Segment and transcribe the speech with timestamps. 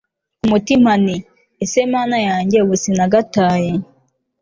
[0.39, 1.17] kumutima nti
[1.63, 3.71] ese mana yanjye ubu sinagataye!